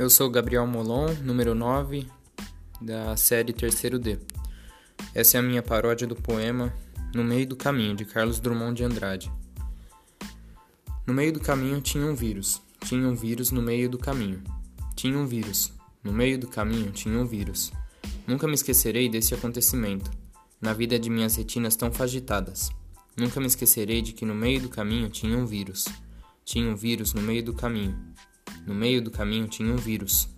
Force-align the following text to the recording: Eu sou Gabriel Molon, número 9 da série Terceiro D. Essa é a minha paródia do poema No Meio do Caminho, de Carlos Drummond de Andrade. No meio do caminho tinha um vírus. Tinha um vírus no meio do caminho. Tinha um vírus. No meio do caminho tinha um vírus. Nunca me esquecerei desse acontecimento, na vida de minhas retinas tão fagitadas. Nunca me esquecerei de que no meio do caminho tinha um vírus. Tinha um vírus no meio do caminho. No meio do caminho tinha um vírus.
Eu 0.00 0.08
sou 0.08 0.30
Gabriel 0.30 0.66
Molon, 0.66 1.12
número 1.22 1.54
9 1.54 2.06
da 2.80 3.14
série 3.18 3.52
Terceiro 3.52 3.98
D. 3.98 4.18
Essa 5.14 5.36
é 5.36 5.40
a 5.40 5.42
minha 5.42 5.62
paródia 5.62 6.06
do 6.06 6.16
poema 6.16 6.72
No 7.14 7.22
Meio 7.22 7.46
do 7.46 7.54
Caminho, 7.54 7.94
de 7.94 8.06
Carlos 8.06 8.40
Drummond 8.40 8.78
de 8.78 8.82
Andrade. 8.82 9.30
No 11.06 11.12
meio 11.12 11.34
do 11.34 11.38
caminho 11.38 11.82
tinha 11.82 12.06
um 12.06 12.14
vírus. 12.14 12.62
Tinha 12.86 13.06
um 13.06 13.14
vírus 13.14 13.50
no 13.50 13.60
meio 13.60 13.90
do 13.90 13.98
caminho. 13.98 14.42
Tinha 14.96 15.18
um 15.18 15.26
vírus. 15.26 15.70
No 16.02 16.14
meio 16.14 16.38
do 16.38 16.48
caminho 16.48 16.90
tinha 16.92 17.18
um 17.18 17.26
vírus. 17.26 17.70
Nunca 18.26 18.46
me 18.46 18.54
esquecerei 18.54 19.06
desse 19.06 19.34
acontecimento, 19.34 20.10
na 20.62 20.72
vida 20.72 20.98
de 20.98 21.10
minhas 21.10 21.36
retinas 21.36 21.76
tão 21.76 21.92
fagitadas. 21.92 22.70
Nunca 23.14 23.38
me 23.38 23.48
esquecerei 23.48 24.00
de 24.00 24.14
que 24.14 24.24
no 24.24 24.34
meio 24.34 24.62
do 24.62 24.70
caminho 24.70 25.10
tinha 25.10 25.36
um 25.36 25.44
vírus. 25.44 25.84
Tinha 26.42 26.70
um 26.70 26.74
vírus 26.74 27.12
no 27.12 27.20
meio 27.20 27.44
do 27.44 27.52
caminho. 27.52 27.94
No 28.66 28.74
meio 28.74 29.02
do 29.02 29.10
caminho 29.10 29.48
tinha 29.48 29.72
um 29.72 29.76
vírus. 29.76 30.28